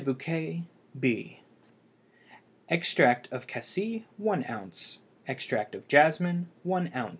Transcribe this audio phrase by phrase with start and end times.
[0.03, 0.63] BOUQUET,
[0.99, 1.41] B.
[2.69, 4.97] Extract of cassie 1 oz.
[5.27, 7.09] Extract of jasmine 1 oz.